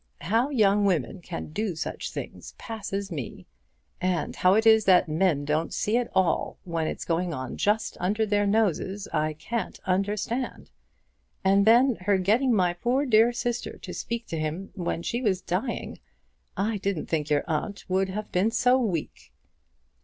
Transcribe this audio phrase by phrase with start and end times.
[0.21, 3.45] How young women can do such things passes me!
[4.01, 7.97] And how it is that men don't see it all, when it's going on just
[7.99, 10.71] under their noses, I can't understand.
[11.43, 15.39] And then her getting my poor dear sister to speak to him when she was
[15.39, 15.99] dying!
[16.57, 19.31] I didn't think your aunt would have been so weak."